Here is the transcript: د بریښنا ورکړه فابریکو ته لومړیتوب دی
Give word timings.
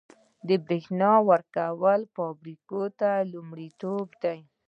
د 0.47 0.49
بریښنا 0.65 1.11
ورکړه 1.29 1.95
فابریکو 2.15 2.81
ته 2.99 3.09
لومړیتوب 3.33 4.07
دی 4.23 4.39